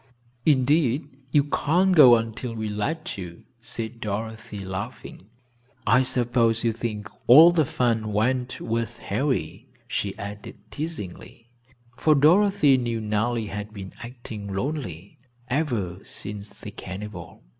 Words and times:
"Indeed 0.47 1.15
you 1.29 1.43
can't 1.43 1.95
go 1.95 2.15
until 2.15 2.55
we 2.55 2.69
let 2.69 3.19
you," 3.19 3.43
said 3.61 4.01
Dorothy, 4.01 4.65
laughing. 4.65 5.29
"I 5.85 6.01
suppose 6.01 6.63
you 6.63 6.71
think 6.73 7.07
all 7.27 7.51
the 7.51 7.65
fun 7.65 8.11
went 8.11 8.59
with 8.59 8.97
Harry," 8.97 9.67
she 9.87 10.17
added, 10.17 10.57
teasingly, 10.71 11.49
for 11.97 12.15
Dorothy 12.15 12.77
knew 12.77 12.99
Nellie 12.99 13.45
had 13.53 13.75
been 13.75 13.93
acting 14.01 14.51
lonely 14.51 15.19
ever 15.51 15.99
since 16.03 16.49
the 16.51 16.71
carnival. 16.71 17.43